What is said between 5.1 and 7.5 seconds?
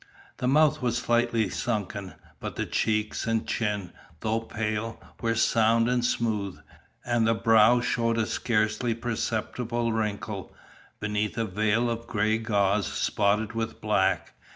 were sound and smooth, and the